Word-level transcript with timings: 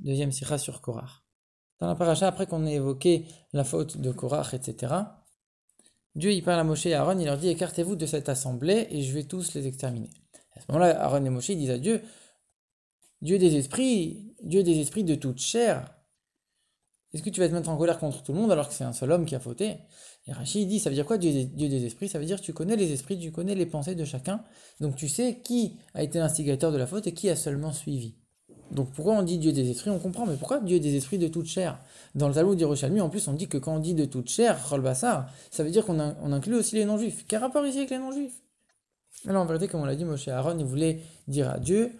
Deuxième 0.00 0.32
sur 0.32 0.80
Korach. 0.80 1.22
Dans 1.80 1.88
la 1.88 1.94
paracha, 1.96 2.28
après 2.28 2.46
qu'on 2.46 2.66
ait 2.66 2.74
évoqué 2.74 3.26
la 3.52 3.64
faute 3.64 3.98
de 3.98 4.12
Korach, 4.12 4.54
etc., 4.54 4.94
Dieu 6.14 6.32
il 6.32 6.42
parle 6.42 6.60
à 6.60 6.64
Moshe 6.64 6.86
et 6.86 6.94
à 6.94 7.00
Aaron, 7.00 7.18
il 7.18 7.24
leur 7.24 7.38
dit 7.38 7.48
écartez-vous 7.48 7.96
de 7.96 8.06
cette 8.06 8.28
assemblée 8.28 8.86
et 8.90 9.02
je 9.02 9.12
vais 9.12 9.24
tous 9.24 9.54
les 9.54 9.66
exterminer. 9.66 10.10
À 10.54 10.60
ce 10.60 10.66
moment-là, 10.68 11.02
Aaron 11.02 11.24
et 11.24 11.30
Moshe 11.30 11.50
disent 11.50 11.70
à 11.70 11.78
Dieu 11.78 12.02
Dieu 13.22 13.38
des 13.38 13.56
esprits, 13.56 14.34
Dieu 14.42 14.62
des 14.62 14.80
esprits 14.80 15.04
de 15.04 15.14
toute 15.14 15.38
chair, 15.38 15.94
est-ce 17.14 17.22
que 17.22 17.30
tu 17.30 17.40
vas 17.40 17.48
te 17.48 17.52
mettre 17.52 17.68
en 17.68 17.76
colère 17.76 17.98
contre 17.98 18.22
tout 18.22 18.32
le 18.32 18.38
monde 18.38 18.50
alors 18.50 18.68
que 18.68 18.74
c'est 18.74 18.84
un 18.84 18.92
seul 18.92 19.12
homme 19.12 19.26
qui 19.26 19.34
a 19.34 19.40
fauté? 19.40 19.76
Et 20.26 20.32
Rachid 20.32 20.66
dit, 20.68 20.78
ça 20.78 20.88
veut 20.88 20.94
dire 20.94 21.04
quoi 21.04 21.18
Dieu 21.18 21.30
des, 21.44 21.84
esprits? 21.84 22.08
Ça 22.08 22.18
veut 22.18 22.24
dire 22.24 22.40
que 22.40 22.44
tu 22.44 22.52
connais 22.52 22.76
les 22.76 22.92
esprits, 22.92 23.18
tu 23.18 23.30
connais 23.30 23.54
les 23.54 23.66
pensées 23.66 23.94
de 23.94 24.04
chacun, 24.04 24.42
donc 24.80 24.96
tu 24.96 25.08
sais 25.08 25.40
qui 25.44 25.76
a 25.94 26.02
été 26.02 26.18
l'instigateur 26.18 26.72
de 26.72 26.78
la 26.78 26.86
faute 26.86 27.06
et 27.06 27.12
qui 27.12 27.28
a 27.28 27.36
seulement 27.36 27.72
suivi. 27.72 28.14
Donc 28.70 28.90
pourquoi 28.92 29.14
on 29.14 29.22
dit 29.22 29.36
Dieu 29.36 29.52
des 29.52 29.70
esprits? 29.70 29.90
On 29.90 29.98
comprend, 29.98 30.24
mais 30.24 30.36
pourquoi 30.36 30.60
Dieu 30.60 30.80
des 30.80 30.96
esprits 30.96 31.18
de 31.18 31.28
toute 31.28 31.46
chair? 31.46 31.78
Dans 32.14 32.28
le 32.28 32.34
Talmud 32.34 32.56
d'Irushalmi, 32.56 33.02
en 33.02 33.10
plus, 33.10 33.28
on 33.28 33.34
dit 33.34 33.46
que 33.46 33.58
quand 33.58 33.74
on 33.74 33.78
dit 33.78 33.94
de 33.94 34.06
toute 34.06 34.30
chair, 34.30 34.58
Rolbassar, 34.70 35.30
ça 35.50 35.62
veut 35.62 35.70
dire 35.70 35.84
qu'on 35.84 35.98
inclut 36.00 36.54
aussi 36.54 36.76
les 36.76 36.86
non-juifs. 36.86 37.26
Quel 37.28 37.40
rapport 37.40 37.66
ici 37.66 37.78
avec 37.78 37.90
les 37.90 37.98
non-juifs? 37.98 38.40
Alors 39.26 39.42
en 39.42 39.46
vérité, 39.46 39.68
comme 39.68 39.82
on 39.82 39.84
l'a 39.84 39.94
dit, 39.94 40.06
Moshe 40.06 40.28
Aaron, 40.28 40.58
il 40.58 40.64
voulait 40.64 41.00
dire 41.28 41.50
à 41.50 41.58
Dieu, 41.58 41.92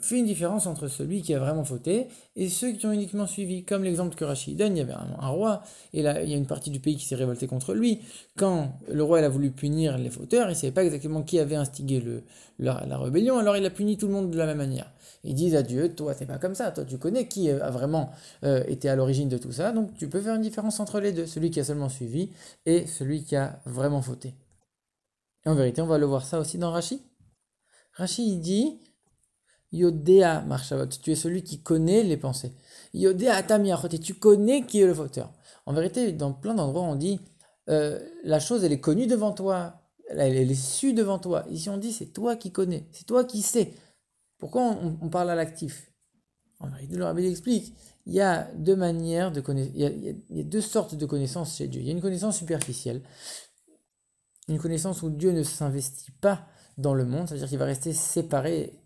fait 0.00 0.18
une 0.18 0.26
différence 0.26 0.66
entre 0.66 0.88
celui 0.88 1.22
qui 1.22 1.32
a 1.34 1.38
vraiment 1.38 1.64
fauté 1.64 2.08
et 2.36 2.48
ceux 2.48 2.72
qui 2.72 2.86
ont 2.86 2.92
uniquement 2.92 3.26
suivi. 3.26 3.64
Comme 3.64 3.84
l'exemple 3.84 4.14
que 4.14 4.24
Rachid 4.24 4.56
donne, 4.56 4.76
il 4.76 4.80
y 4.80 4.82
avait 4.82 4.92
un, 4.92 5.28
roi, 5.28 5.62
et 5.94 6.02
là, 6.02 6.22
il 6.22 6.30
y 6.30 6.34
a 6.34 6.36
une 6.36 6.46
partie 6.46 6.70
du 6.70 6.78
pays 6.78 6.96
qui 6.96 7.06
s'est 7.06 7.14
révoltée 7.14 7.46
contre 7.46 7.74
lui. 7.74 8.00
Quand 8.36 8.78
le 8.90 9.02
roi 9.02 9.20
a 9.20 9.28
voulu 9.28 9.50
punir 9.50 9.96
les 9.96 10.10
fauteurs, 10.10 10.46
il 10.48 10.50
ne 10.50 10.54
savait 10.54 10.72
pas 10.72 10.84
exactement 10.84 11.22
qui 11.22 11.38
avait 11.38 11.56
instigé 11.56 12.00
le, 12.00 12.22
la, 12.58 12.98
rébellion, 12.98 13.38
alors 13.38 13.56
il 13.56 13.64
a 13.64 13.70
puni 13.70 13.96
tout 13.96 14.06
le 14.06 14.12
monde 14.12 14.30
de 14.30 14.36
la 14.36 14.46
même 14.46 14.58
manière. 14.58 14.90
Ils 15.24 15.34
disent 15.34 15.56
à 15.56 15.62
Dieu, 15.62 15.94
toi 15.94 16.14
c'est 16.14 16.26
pas 16.26 16.38
comme 16.38 16.54
ça, 16.54 16.70
toi 16.70 16.84
tu 16.84 16.98
connais 16.98 17.26
qui 17.26 17.50
a 17.50 17.70
vraiment 17.70 18.10
euh, 18.44 18.62
été 18.68 18.88
à 18.88 18.96
l'origine 18.96 19.28
de 19.28 19.38
tout 19.38 19.52
ça, 19.52 19.72
donc 19.72 19.94
tu 19.96 20.08
peux 20.08 20.20
faire 20.20 20.34
une 20.34 20.42
différence 20.42 20.80
entre 20.80 21.00
les 21.00 21.12
deux, 21.12 21.26
celui 21.26 21.50
qui 21.50 21.60
a 21.60 21.64
seulement 21.64 21.88
suivi 21.88 22.30
et 22.66 22.86
celui 22.86 23.24
qui 23.24 23.36
a 23.36 23.60
vraiment 23.64 24.02
fauté. 24.02 24.34
Et 25.44 25.48
en 25.48 25.54
vérité, 25.54 25.80
on 25.80 25.86
va 25.86 25.98
le 25.98 26.06
voir 26.06 26.24
ça 26.24 26.38
aussi 26.38 26.58
dans 26.58 26.70
Rachid. 26.70 27.00
Rachid 27.94 28.40
dit, 28.40 28.78
Yodea 29.72 30.44
tu 31.02 31.12
es 31.12 31.14
celui 31.14 31.42
qui 31.42 31.60
connaît 31.60 32.02
les 32.02 32.16
pensées. 32.16 32.52
Yodea 32.94 33.42
tu 34.02 34.14
connais 34.14 34.62
qui 34.64 34.80
est 34.80 34.86
le 34.86 34.94
fauteur. 34.94 35.32
En 35.66 35.72
vérité, 35.72 36.12
dans 36.12 36.32
plein 36.32 36.54
d'endroits, 36.54 36.82
on 36.82 36.94
dit 36.94 37.20
euh, 37.68 38.00
la 38.24 38.40
chose, 38.40 38.64
elle 38.64 38.72
est 38.72 38.80
connue 38.80 39.06
devant 39.06 39.32
toi, 39.32 39.82
elle, 40.08 40.36
est 40.36 40.54
su 40.54 40.94
devant 40.94 41.18
toi. 41.18 41.44
Ici, 41.50 41.68
on 41.68 41.76
dit 41.76 41.92
c'est 41.92 42.12
toi 42.12 42.36
qui 42.36 42.50
connais, 42.50 42.88
c'est 42.92 43.06
toi 43.06 43.24
qui 43.24 43.42
sais. 43.42 43.74
Pourquoi 44.38 44.62
on, 44.62 45.08
parle 45.10 45.30
à 45.30 45.34
l'actif? 45.34 45.92
En 46.60 46.68
le 46.68 47.24
explique 47.24 47.74
il 48.08 48.14
y 48.14 48.20
a 48.22 48.50
deux 48.54 48.74
manières 48.74 49.30
de 49.30 49.42
connaître, 49.42 49.70
il, 49.74 50.16
y 50.30 50.40
a 50.40 50.44
deux 50.44 50.62
sortes 50.62 50.94
de 50.94 51.04
connaissances 51.04 51.56
chez 51.56 51.68
Dieu. 51.68 51.82
Il 51.82 51.86
y 51.86 51.90
a 51.90 51.92
une 51.92 52.00
connaissance 52.00 52.38
superficielle, 52.38 53.02
une 54.48 54.58
connaissance 54.58 55.02
où 55.02 55.10
Dieu 55.10 55.30
ne 55.30 55.42
s'investit 55.42 56.10
pas 56.12 56.46
dans 56.78 56.94
le 56.94 57.04
monde, 57.04 57.28
c'est-à-dire 57.28 57.48
qu'il 57.48 57.58
va 57.58 57.66
rester 57.66 57.92
séparé 57.92 58.80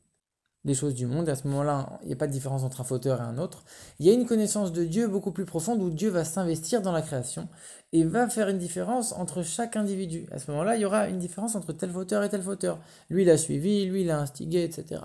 des 0.65 0.75
choses 0.75 0.95
du 0.95 1.07
monde. 1.07 1.29
À 1.29 1.35
ce 1.35 1.47
moment-là, 1.49 1.99
il 2.03 2.09
n'y 2.09 2.13
a 2.13 2.17
pas 2.17 2.27
de 2.27 2.33
différence 2.33 2.63
entre 2.63 2.81
un 2.81 2.85
fauteur 2.85 3.21
et 3.21 3.25
un 3.25 3.39
autre. 3.39 3.65
Il 3.99 4.07
y 4.07 4.11
a 4.11 4.13
une 4.13 4.27
connaissance 4.27 4.73
de 4.73 4.85
Dieu 4.85 5.09
beaucoup 5.09 5.33
plus 5.33 5.45
profonde 5.45 5.83
où 5.83 5.91
Dieu 5.91 6.11
va 6.11 6.25
s'investir 6.25 6.83
dans 6.83 6.93
la 6.93 7.03
création 7.03 7.49
et 7.93 8.05
va 8.05 8.29
faire 8.29 8.49
une 8.49 8.59
différence 8.59 9.13
entre 9.13 9.43
chaque 9.43 9.77
individu. 9.77 10.27
À 10.31 10.39
ce 10.39 10.51
moment-là, 10.51 10.77
il 10.77 10.83
y 10.83 10.85
aura 10.85 11.09
une 11.09 11.19
différence 11.19 11.55
entre 11.55 11.73
tel 11.73 11.91
fauteur 11.91 12.23
et 12.23 12.29
tel 12.29 12.43
fauteur. 12.43 12.79
Lui, 13.11 13.23
il 13.23 13.31
a 13.31 13.37
suivi, 13.37 13.85
lui, 13.87 14.03
il 14.03 14.11
a 14.11 14.21
instigé, 14.21 14.65
etc. 14.65 15.03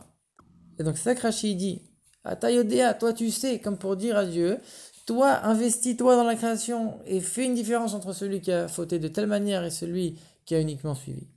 Et 0.80 0.84
donc, 0.84 0.96
que 0.96 1.54
dit. 1.54 1.82
Atayodea, 2.24 2.94
toi 2.94 3.14
tu 3.14 3.32
sais, 3.32 3.60
comme 3.60 3.78
pour 3.78 3.96
dire 3.96 4.18
à 4.18 4.26
Dieu, 4.26 4.60
toi, 5.06 5.46
investis-toi 5.46 6.18
dans 6.18 6.26
la 6.26 6.36
création 6.36 7.00
et 7.06 7.22
fais 7.22 7.46
une 7.46 7.56
différence 7.56 7.94
entre 7.94 8.12
celui 8.12 8.42
qui 8.42 8.52
a 8.52 8.68
fauté 8.68 9.00
de 9.00 9.08
telle 9.08 9.28
manière 9.28 9.64
et 9.64 9.72
celui 9.72 10.20
qui 10.46 10.54
a 10.54 10.60
uniquement 10.60 10.94
suivi. 10.94 11.28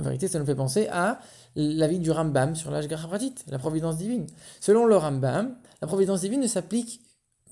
En 0.00 0.02
vérité, 0.02 0.28
ça 0.28 0.38
nous 0.38 0.46
fait 0.46 0.54
penser 0.54 0.88
à 0.90 1.20
l'avis 1.56 1.98
du 1.98 2.10
Rambam 2.10 2.56
sur 2.56 2.70
l'Ashgacha 2.70 3.06
Pratit, 3.06 3.34
la 3.48 3.58
providence 3.58 3.98
divine. 3.98 4.26
Selon 4.58 4.86
le 4.86 4.96
Rambam, 4.96 5.54
la 5.82 5.86
providence 5.86 6.22
divine 6.22 6.40
ne 6.40 6.46
s'applique 6.46 7.02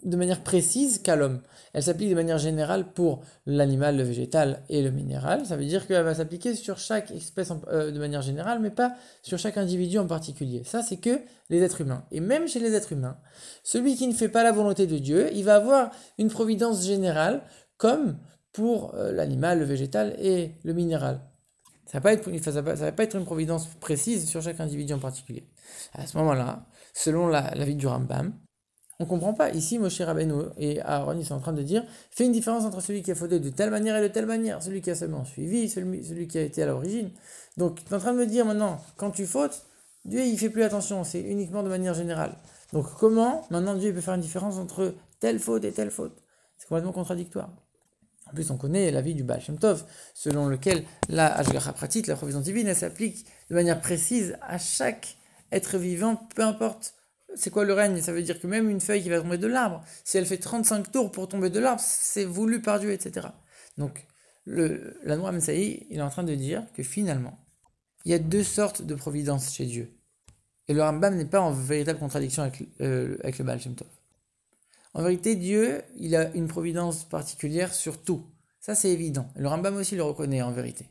de 0.03 0.17
manière 0.17 0.43
précise 0.43 0.99
qu'à 1.03 1.15
l'homme. 1.15 1.43
Elle 1.75 1.83
s'applique 1.83 2.09
de 2.09 2.15
manière 2.15 2.39
générale 2.39 2.91
pour 2.95 3.21
l'animal, 3.45 3.99
le 3.99 4.03
végétal 4.03 4.63
et 4.71 4.81
le 4.81 4.91
minéral. 4.91 5.45
Ça 5.45 5.57
veut 5.57 5.67
dire 5.67 5.87
qu'elle 5.87 6.05
va 6.05 6.15
s'appliquer 6.15 6.55
sur 6.55 6.79
chaque 6.79 7.11
espèce 7.11 7.53
euh, 7.71 7.91
de 7.91 7.99
manière 7.99 8.23
générale, 8.23 8.61
mais 8.61 8.71
pas 8.71 8.95
sur 9.23 9.39
chaque 9.39 9.59
individu 9.59 9.99
en 9.99 10.07
particulier. 10.07 10.63
Ça, 10.65 10.83
c'est 10.83 10.97
que 10.97 11.21
les 11.51 11.63
êtres 11.63 11.83
humains. 11.83 12.05
Et 12.13 12.21
même 12.21 12.49
chez 12.49 12.61
les 12.61 12.73
êtres 12.73 12.93
humains, 12.93 13.19
celui 13.63 13.95
qui 13.95 14.07
ne 14.07 14.15
fait 14.15 14.31
pas 14.31 14.43
la 14.43 14.53
volonté 14.53 14.87
de 14.87 14.97
Dieu, 14.97 15.29
il 15.35 15.45
va 15.45 15.57
avoir 15.57 15.91
une 16.17 16.29
providence 16.29 16.87
générale 16.87 17.43
comme 17.77 18.17
pour 18.55 18.95
euh, 18.95 19.13
l'animal, 19.13 19.59
le 19.59 19.67
végétal 19.67 20.17
et 20.19 20.53
le 20.65 20.73
minéral. 20.73 21.21
Ça 21.91 22.01
ne 22.01 22.61
va, 22.61 22.75
va, 22.75 22.93
pas 22.93 23.03
être 23.03 23.17
une 23.17 23.25
providence 23.25 23.67
précise 23.81 24.29
sur 24.29 24.43
chaque 24.43 24.61
individu 24.61 24.93
en 24.93 24.99
particulier. 24.99 25.49
À 25.95 26.07
ce 26.07 26.19
moment-là, 26.19 26.67
selon 26.93 27.29
la, 27.29 27.51
vie 27.65 27.77
du 27.77 27.87
Rambam, 27.87 28.35
on 29.01 29.05
ne 29.05 29.09
comprend 29.09 29.33
pas. 29.33 29.51
Ici, 29.51 29.79
Moshe 29.79 29.99
Rabbeinu 30.03 30.35
et 30.59 30.83
Aaron, 30.83 31.17
ils 31.19 31.25
sont 31.25 31.37
en 31.37 31.41
train 31.41 31.55
de 31.55 31.63
dire 31.63 31.83
fais 32.11 32.27
une 32.27 32.33
différence 32.33 32.67
entre 32.67 32.83
celui 32.83 33.03
qui 33.03 33.11
a 33.11 33.15
fauté 33.15 33.41
de 33.41 33.49
telle 33.49 33.71
manière 33.71 33.97
et 33.97 34.03
de 34.03 34.13
telle 34.13 34.27
manière, 34.27 34.63
celui 34.63 34.83
qui 34.83 34.91
a 34.91 34.95
seulement 34.95 35.25
suivi, 35.25 35.71
celui, 35.71 36.05
celui 36.05 36.29
qui 36.29 36.37
a 36.37 36.43
été 36.43 36.63
à 36.63 36.67
l'origine. 36.67 37.11
Donc, 37.57 37.83
tu 37.83 37.91
es 37.91 37.95
en 37.97 38.01
train 38.01 38.13
de 38.13 38.19
me 38.19 38.27
dire 38.27 38.45
maintenant, 38.45 38.83
quand 38.99 39.11
tu 39.11 39.25
fautes, 39.25 39.65
Dieu, 40.05 40.21
il 40.21 40.39
fait 40.39 40.51
plus 40.51 40.65
attention, 40.65 41.05
c'est 41.05 41.21
uniquement 41.21 41.63
de 41.63 41.69
manière 41.71 41.95
générale. 41.95 42.37
Donc, 42.75 42.87
comment 42.99 43.47
maintenant 43.51 43.75
Dieu 43.75 43.95
peut 43.95 44.03
faire 44.03 44.15
une 44.15 44.21
différence 44.21 44.59
entre 44.59 44.95
telle 45.21 45.39
faute 45.39 45.65
et 45.65 45.73
telle 45.73 45.91
faute? 45.91 46.23
C'est 46.59 46.69
complètement 46.69 46.93
contradictoire. 46.93 47.51
En 48.31 48.35
plus, 48.35 48.51
on 48.51 48.57
connaît 48.57 48.91
la 48.91 49.01
vie 49.01 49.15
du 49.15 49.25
Baal 49.25 49.43
Tov, 49.61 49.85
selon 50.15 50.49
lequel 50.49 50.85
la 51.09 51.35
Ashgacha 51.35 51.73
Pratit, 51.73 52.03
la 52.03 52.17
provision 52.17 52.41
divine, 52.41 52.69
elle 52.69 52.77
s'applique 52.77 53.27
de 53.51 53.55
manière 53.55 53.81
précise 53.81 54.37
à 54.43 54.59
chaque 54.59 55.17
être 55.51 55.79
vivant, 55.79 56.17
peu 56.35 56.43
importe 56.43 56.95
c'est 57.35 57.51
quoi 57.51 57.65
le 57.65 57.73
règne 57.73 58.01
Ça 58.01 58.13
veut 58.13 58.23
dire 58.23 58.41
que 58.41 58.47
même 58.47 58.69
une 58.69 58.81
feuille 58.81 59.03
qui 59.03 59.09
va 59.09 59.21
tomber 59.21 59.39
de 59.39 59.47
l'arbre, 59.47 59.83
si 60.05 60.19
elle 60.19 60.27
fait 60.27 60.39
35 60.39 60.91
tours 60.91 61.11
pour 61.13 61.29
tomber 61.29 61.51
de 61.51 61.61
l'arbre, 61.61 61.81
c'est 61.85 62.25
voulu 62.25 62.61
par 62.61 62.81
Dieu, 62.81 62.91
etc. 62.91 63.29
Donc, 63.77 64.07
le, 64.45 64.99
la 65.05 65.17
Noire 65.17 65.33
Messaï, 65.33 65.87
il 65.91 65.99
est 65.99 66.03
en 66.03 66.11
train 66.11 66.25
de 66.25 66.35
dire 66.35 66.65
que 66.75 66.83
finalement, 66.83 67.39
il 68.05 68.13
y 68.13 68.15
a 68.15 68.19
deux 68.19 68.43
sortes 68.43 68.83
de 68.83 68.95
providence 68.95 69.53
chez 69.55 69.67
Dieu. 69.67 69.95
Et 70.69 70.75
le 70.75 70.83
Rambam 70.83 71.17
n'est 71.17 71.27
pas 71.27 71.41
en 71.41 71.53
véritable 71.53 71.99
contradiction 71.99 72.43
avec, 72.43 72.63
euh, 72.81 73.17
avec 73.23 73.39
le 73.39 73.45
Baal 73.45 73.61
Shem 73.61 73.75
Tov. 73.75 73.89
En 74.95 75.03
vérité, 75.03 75.37
Dieu, 75.37 75.83
il 75.97 76.17
a 76.17 76.31
une 76.35 76.49
providence 76.49 77.05
particulière 77.05 77.75
sur 77.75 78.03
tout. 78.03 78.27
Ça, 78.61 78.75
c'est 78.75 78.91
évident. 78.91 79.29
Le 79.37 79.49
Rambam 79.49 79.77
aussi 79.77 79.97
le 79.97 80.03
reconnaît 80.03 80.43
en 80.43 80.51
vérité. 80.51 80.87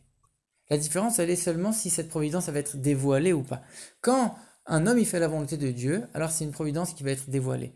La 0.69 0.77
différence, 0.77 1.19
elle 1.19 1.29
est 1.29 1.35
seulement 1.35 1.71
si 1.71 1.89
cette 1.89 2.09
providence 2.09 2.49
va 2.49 2.59
être 2.59 2.77
dévoilée 2.77 3.33
ou 3.33 3.43
pas. 3.43 3.61
Quand 4.01 4.35
un 4.65 4.85
homme 4.85 4.99
il 4.99 5.05
fait 5.05 5.19
la 5.19 5.27
volonté 5.27 5.57
de 5.57 5.71
Dieu, 5.71 6.03
alors 6.13 6.31
c'est 6.31 6.43
une 6.43 6.51
providence 6.51 6.93
qui 6.93 7.03
va 7.03 7.11
être 7.11 7.29
dévoilée. 7.29 7.73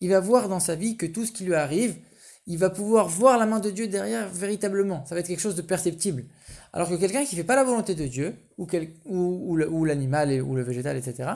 Il 0.00 0.10
va 0.10 0.20
voir 0.20 0.48
dans 0.48 0.60
sa 0.60 0.76
vie 0.76 0.96
que 0.96 1.06
tout 1.06 1.24
ce 1.24 1.32
qui 1.32 1.44
lui 1.44 1.54
arrive, 1.54 1.96
il 2.46 2.58
va 2.58 2.70
pouvoir 2.70 3.08
voir 3.08 3.38
la 3.38 3.46
main 3.46 3.60
de 3.60 3.70
Dieu 3.70 3.88
derrière 3.88 4.28
véritablement. 4.28 5.04
Ça 5.06 5.14
va 5.14 5.20
être 5.20 5.28
quelque 5.28 5.40
chose 5.40 5.54
de 5.54 5.62
perceptible. 5.62 6.24
Alors 6.72 6.88
que 6.88 6.94
quelqu'un 6.94 7.24
qui 7.24 7.36
ne 7.36 7.40
fait 7.40 7.46
pas 7.46 7.56
la 7.56 7.64
volonté 7.64 7.94
de 7.94 8.06
Dieu, 8.06 8.34
ou, 8.58 8.66
ou 9.06 9.84
l'animal 9.84 10.42
ou 10.42 10.54
le 10.54 10.62
végétal, 10.62 10.96
etc., 10.96 11.30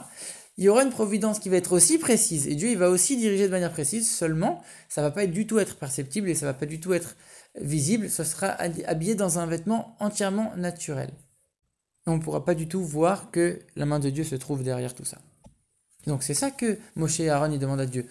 il 0.58 0.64
y 0.64 0.68
aura 0.68 0.82
une 0.82 0.90
providence 0.90 1.38
qui 1.38 1.48
va 1.48 1.56
être 1.56 1.72
aussi 1.72 1.98
précise, 1.98 2.48
et 2.48 2.56
Dieu 2.56 2.68
il 2.68 2.76
va 2.76 2.90
aussi 2.90 3.16
diriger 3.16 3.46
de 3.46 3.52
manière 3.52 3.70
précise, 3.70 4.10
seulement 4.10 4.60
ça 4.88 5.02
va 5.02 5.12
pas 5.12 5.24
du 5.26 5.46
tout 5.46 5.60
être 5.60 5.76
perceptible 5.76 6.28
et 6.28 6.34
ça 6.34 6.46
va 6.46 6.54
pas 6.54 6.66
du 6.66 6.80
tout 6.80 6.92
être 6.94 7.14
visible, 7.60 8.10
ce 8.10 8.24
sera 8.24 8.48
habillé 8.86 9.14
dans 9.14 9.38
un 9.38 9.46
vêtement 9.46 9.96
entièrement 10.00 10.52
naturel. 10.56 11.10
on 12.06 12.16
ne 12.16 12.20
pourra 12.20 12.44
pas 12.44 12.56
du 12.56 12.66
tout 12.66 12.82
voir 12.82 13.30
que 13.30 13.60
la 13.76 13.86
main 13.86 14.00
de 14.00 14.10
Dieu 14.10 14.24
se 14.24 14.34
trouve 14.34 14.64
derrière 14.64 14.94
tout 14.94 15.04
ça. 15.04 15.18
Donc 16.08 16.24
c'est 16.24 16.34
ça 16.34 16.50
que 16.50 16.78
Moshe 16.96 17.20
et 17.20 17.30
Aaron 17.30 17.52
ils 17.52 17.58
demandent 17.60 17.80
à 17.80 17.86
Dieu. 17.86 18.06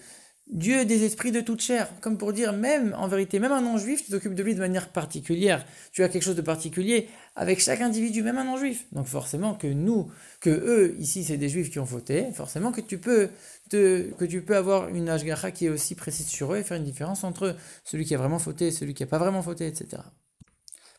Dieu 0.50 0.86
des 0.86 1.04
esprits 1.04 1.30
de 1.30 1.40
toute 1.40 1.60
chair, 1.60 1.88
comme 2.00 2.16
pour 2.16 2.32
dire 2.32 2.54
même, 2.54 2.94
en 2.98 3.06
vérité, 3.06 3.38
même 3.38 3.52
un 3.52 3.60
non-juif, 3.60 4.04
tu 4.04 4.10
t'occupes 4.10 4.34
de 4.34 4.42
lui 4.42 4.54
de 4.54 4.60
manière 4.60 4.88
particulière. 4.88 5.64
Tu 5.92 6.02
as 6.02 6.08
quelque 6.08 6.22
chose 6.22 6.36
de 6.36 6.42
particulier 6.42 7.08
avec 7.36 7.60
chaque 7.60 7.82
individu, 7.82 8.22
même 8.22 8.38
un 8.38 8.44
non-juif. 8.44 8.86
Donc 8.92 9.06
forcément 9.06 9.54
que 9.54 9.66
nous, 9.66 10.10
que 10.40 10.50
eux, 10.50 10.96
ici, 10.98 11.22
c'est 11.22 11.36
des 11.36 11.50
juifs 11.50 11.70
qui 11.70 11.78
ont 11.78 11.86
fauté, 11.86 12.32
forcément 12.32 12.72
que 12.72 12.80
tu 12.80 12.98
peux, 12.98 13.28
te, 13.68 14.10
que 14.14 14.24
tu 14.24 14.40
peux 14.40 14.56
avoir 14.56 14.88
une 14.88 15.10
ashgacha 15.10 15.50
qui 15.50 15.66
est 15.66 15.70
aussi 15.70 15.94
précise 15.94 16.28
sur 16.28 16.54
eux 16.54 16.58
et 16.58 16.62
faire 16.62 16.78
une 16.78 16.84
différence 16.84 17.24
entre 17.24 17.54
celui 17.84 18.06
qui 18.06 18.14
a 18.14 18.18
vraiment 18.18 18.38
fauté 18.38 18.68
et 18.68 18.70
celui 18.70 18.94
qui 18.94 19.02
n'a 19.02 19.08
pas 19.08 19.18
vraiment 19.18 19.42
fauté, 19.42 19.66
etc. 19.66 20.02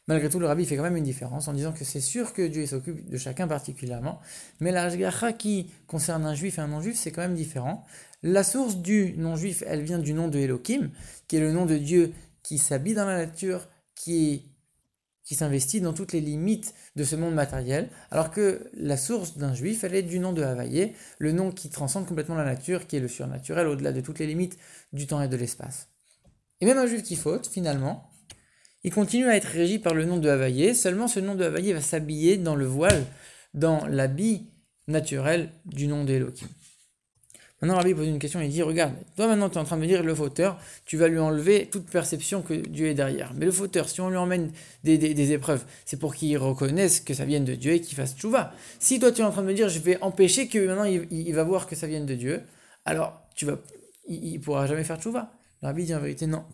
Malgré 0.09 0.27
tout, 0.27 0.39
le 0.39 0.47
rabbi 0.47 0.65
fait 0.65 0.75
quand 0.75 0.81
même 0.81 0.97
une 0.97 1.03
différence 1.03 1.47
en 1.49 1.53
disant 1.53 1.71
que 1.71 1.85
c'est 1.85 2.01
sûr 2.01 2.33
que 2.33 2.41
Dieu 2.41 2.65
s'occupe 2.65 3.07
de 3.07 3.17
chacun 3.17 3.47
particulièrement, 3.47 4.19
mais 4.59 4.71
la 4.71 4.85
ashgacha 4.85 5.33
qui 5.33 5.69
concerne 5.85 6.25
un 6.25 6.33
juif 6.33 6.57
et 6.57 6.61
un 6.61 6.67
non-juif, 6.67 6.97
c'est 6.97 7.11
quand 7.11 7.21
même 7.21 7.35
différent. 7.35 7.85
La 8.23 8.43
source 8.43 8.77
du 8.77 9.13
non-juif, 9.19 9.63
elle 9.67 9.83
vient 9.83 9.99
du 9.99 10.13
nom 10.13 10.27
de 10.27 10.39
Elohim, 10.39 10.89
qui 11.27 11.35
est 11.35 11.39
le 11.39 11.51
nom 11.51 11.67
de 11.67 11.77
Dieu 11.77 12.11
qui 12.41 12.57
s'habille 12.57 12.95
dans 12.95 13.05
la 13.05 13.17
nature, 13.17 13.67
qui, 13.93 14.51
qui 15.23 15.35
s'investit 15.35 15.79
dans 15.79 15.93
toutes 15.93 16.13
les 16.13 16.21
limites 16.21 16.73
de 16.95 17.03
ce 17.03 17.15
monde 17.15 17.35
matériel, 17.35 17.87
alors 18.09 18.31
que 18.31 18.67
la 18.73 18.97
source 18.97 19.37
d'un 19.37 19.53
juif, 19.53 19.83
elle 19.83 19.93
est 19.93 20.01
du 20.01 20.17
nom 20.17 20.33
de 20.33 20.41
Havaïe, 20.41 20.95
le 21.19 21.33
nom 21.33 21.51
qui 21.51 21.69
transcende 21.69 22.07
complètement 22.07 22.33
la 22.33 22.45
nature, 22.45 22.87
qui 22.87 22.95
est 22.95 22.99
le 22.99 23.07
surnaturel, 23.07 23.67
au-delà 23.67 23.91
de 23.91 24.01
toutes 24.01 24.17
les 24.17 24.25
limites 24.25 24.57
du 24.91 25.05
temps 25.05 25.21
et 25.21 25.27
de 25.27 25.37
l'espace. 25.37 25.87
Et 26.61 26.65
même 26.65 26.79
un 26.79 26.87
juif 26.87 27.03
qui 27.03 27.15
faute, 27.15 27.45
finalement, 27.45 28.08
il 28.83 28.93
continue 28.93 29.27
à 29.27 29.35
être 29.35 29.45
régi 29.45 29.79
par 29.79 29.93
le 29.93 30.05
nom 30.05 30.17
de 30.17 30.29
Havaïe, 30.29 30.75
seulement 30.75 31.07
ce 31.07 31.19
nom 31.19 31.35
de 31.35 31.43
Havaïe 31.43 31.73
va 31.73 31.81
s'habiller 31.81 32.37
dans 32.37 32.55
le 32.55 32.65
voile, 32.65 33.05
dans 33.53 33.85
l'habit 33.87 34.47
naturel 34.87 35.51
du 35.65 35.87
nom 35.87 36.03
d'Elohim. 36.03 36.47
Maintenant, 37.61 37.75
Rabbi 37.75 37.93
pose 37.93 38.07
une 38.07 38.19
question, 38.19 38.39
il 38.39 38.49
dit, 38.49 38.61
regarde, 38.61 38.93
toi 39.17 39.27
maintenant 39.27 39.49
tu 39.49 39.55
es 39.55 39.57
en 39.57 39.65
train 39.65 39.75
de 39.75 39.81
me 39.81 39.87
dire 39.87 40.01
le 40.01 40.15
fauteur, 40.15 40.57
tu 40.85 40.95
vas 40.95 41.09
lui 41.09 41.19
enlever 41.19 41.67
toute 41.69 41.89
perception 41.89 42.41
que 42.41 42.53
Dieu 42.53 42.87
est 42.87 42.93
derrière. 42.93 43.33
Mais 43.35 43.45
le 43.45 43.51
fauteur, 43.51 43.89
si 43.89 43.99
on 43.99 44.09
lui 44.09 44.15
emmène 44.15 44.51
des, 44.85 45.31
épreuves, 45.33 45.65
c'est 45.85 45.99
pour 45.99 46.15
qu'il 46.15 46.37
reconnaisse 46.37 47.01
que 47.01 47.13
ça 47.13 47.25
vienne 47.25 47.43
de 47.43 47.55
Dieu 47.55 47.73
et 47.73 47.81
qu'il 47.81 47.97
fasse 47.97 48.15
tchouva. 48.15 48.53
Si 48.79 48.99
toi 48.99 49.11
tu 49.11 49.21
es 49.21 49.25
en 49.25 49.31
train 49.31 49.41
de 49.41 49.47
me 49.47 49.53
dire, 49.53 49.67
je 49.67 49.79
vais 49.79 50.01
empêcher 50.01 50.47
que 50.47 50.57
maintenant 50.65 50.85
il, 50.85 51.33
va 51.33 51.43
voir 51.43 51.67
que 51.67 51.75
ça 51.75 51.85
vienne 51.85 52.05
de 52.05 52.15
Dieu, 52.15 52.41
alors 52.85 53.21
tu 53.35 53.45
vas, 53.45 53.57
il, 54.07 54.35
ne 54.35 54.39
pourra 54.39 54.65
jamais 54.65 54.85
faire 54.85 54.97
tchouva. 54.97 55.33
Rabbi 55.61 55.83
dit 55.83 55.93
en 55.93 55.99
vérité, 55.99 56.27
non. 56.27 56.45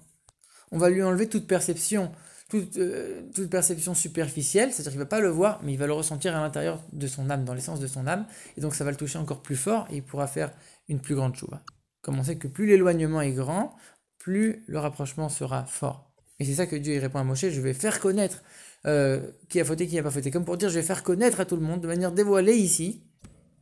On 0.71 0.77
va 0.77 0.89
lui 0.89 1.03
enlever 1.03 1.27
toute 1.27 1.47
perception 1.47 2.11
toute, 2.49 2.77
euh, 2.77 3.21
perception 3.49 3.93
superficielle, 3.93 4.71
c'est-à-dire 4.71 4.91
qu'il 4.91 4.99
ne 4.99 5.03
va 5.03 5.09
pas 5.09 5.19
le 5.19 5.29
voir, 5.29 5.59
mais 5.63 5.73
il 5.73 5.77
va 5.77 5.87
le 5.87 5.93
ressentir 5.93 6.35
à 6.35 6.41
l'intérieur 6.41 6.81
de 6.93 7.07
son 7.07 7.29
âme, 7.29 7.43
dans 7.43 7.53
l'essence 7.53 7.79
de 7.79 7.87
son 7.87 8.07
âme, 8.07 8.25
et 8.57 8.61
donc 8.61 8.75
ça 8.75 8.83
va 8.83 8.91
le 8.91 8.97
toucher 8.97 9.17
encore 9.17 9.41
plus 9.41 9.55
fort, 9.55 9.87
et 9.89 9.97
il 9.97 10.03
pourra 10.03 10.27
faire 10.27 10.51
une 10.87 10.99
plus 10.99 11.15
grande 11.15 11.35
chouva. 11.35 11.61
Comme 12.01 12.19
on 12.19 12.23
sait 12.23 12.37
que 12.37 12.47
plus 12.47 12.67
l'éloignement 12.67 13.21
est 13.21 13.31
grand, 13.31 13.75
plus 14.19 14.63
le 14.67 14.79
rapprochement 14.79 15.29
sera 15.29 15.65
fort. 15.65 16.11
Et 16.39 16.45
c'est 16.45 16.55
ça 16.55 16.67
que 16.67 16.75
Dieu 16.75 16.99
répond 16.99 17.19
à 17.19 17.23
Moshe, 17.23 17.49
je 17.49 17.61
vais 17.61 17.73
faire 17.73 17.99
connaître 17.99 18.43
euh, 18.85 19.31
qui 19.49 19.59
a 19.59 19.65
fauté, 19.65 19.87
qui 19.87 19.95
n'a 19.95 20.03
pas 20.03 20.11
fauté. 20.11 20.29
Comme 20.29 20.45
pour 20.45 20.57
dire, 20.57 20.69
je 20.69 20.75
vais 20.75 20.85
faire 20.85 21.01
connaître 21.01 21.39
à 21.39 21.45
tout 21.45 21.55
le 21.55 21.63
monde, 21.63 21.81
de 21.81 21.87
manière 21.87 22.11
dévoilée 22.11 22.55
ici, 22.55 23.01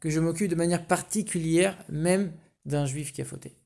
que 0.02 0.10
je 0.10 0.20
m'occupe 0.20 0.50
de 0.50 0.56
manière 0.56 0.86
particulière 0.86 1.78
même 1.88 2.34
d'un 2.66 2.86
juif 2.86 3.14
qui 3.14 3.22
a 3.22 3.26
fauté. 3.26 3.56